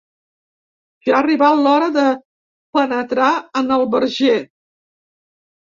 Ja 1.09 1.13
ha 1.13 1.19
arribat 1.25 1.61
l'hora 1.67 1.91
de 1.99 2.07
penetrar 2.79 3.31
en 3.63 3.73
el 3.79 3.87
verger. 3.95 4.37